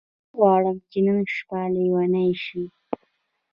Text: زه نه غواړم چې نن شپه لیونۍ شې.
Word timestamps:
زه 0.03 0.05
نه 0.27 0.31
غواړم 0.37 0.77
چې 0.89 0.99
نن 1.07 1.17
شپه 1.35 1.59
لیونۍ 1.73 2.31
شې. 2.43 2.63